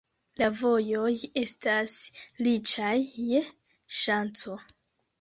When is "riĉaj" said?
2.49-2.97